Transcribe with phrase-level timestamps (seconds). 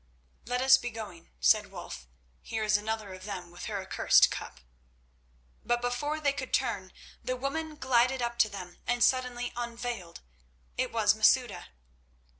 [0.47, 2.07] "Let us be going," said Wulf;
[2.41, 4.61] "here is another of them with her accursed cup."
[5.63, 6.91] But before they could turn
[7.23, 10.21] the woman glided up to them and suddenly unveiled.
[10.75, 11.67] It was Masouda.